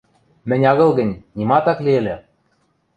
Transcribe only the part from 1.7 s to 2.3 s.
ак ли ыльы!